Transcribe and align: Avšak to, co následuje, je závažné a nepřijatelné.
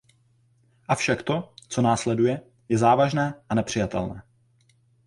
Avšak 0.87 1.21
to, 1.23 1.53
co 1.69 1.81
následuje, 1.81 2.41
je 2.69 2.77
závažné 2.77 3.33
a 3.49 3.55
nepřijatelné. 3.55 4.23